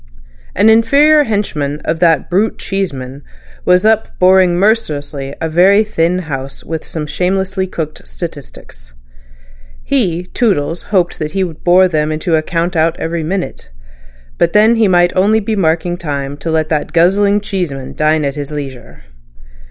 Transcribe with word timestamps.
An 0.55 0.67
inferior 0.67 1.25
henchman 1.25 1.79
of 1.85 1.99
"that 1.99 2.27
brute 2.27 2.57
Cheeseman" 2.57 3.21
was 3.65 3.85
up 3.85 4.17
boring 4.17 4.57
mercilessly 4.57 5.35
a 5.39 5.47
very 5.47 5.83
thin 5.83 6.17
House 6.25 6.63
with 6.63 6.83
some 6.83 7.05
shamelessly 7.05 7.67
cooked 7.67 8.07
statistics. 8.07 8.93
He, 9.83 10.23
Toodles, 10.23 10.81
hoped 10.89 11.21
he 11.21 11.43
would 11.43 11.63
bore 11.63 11.87
them 11.87 12.11
into 12.11 12.35
a 12.35 12.41
count 12.41 12.75
out 12.75 12.99
every 12.99 13.21
minute. 13.21 13.69
But 14.39 14.53
then 14.53 14.75
he 14.77 14.87
might 14.87 15.11
be 15.13 15.17
only 15.21 15.55
marking 15.55 15.97
time 15.97 16.35
to 16.37 16.49
let 16.49 16.69
that 16.69 16.93
guzzling 16.93 17.39
Cheeseman 17.41 17.93
dine 17.93 18.25
at 18.25 18.33
his 18.33 18.49
leisure. 18.51 19.03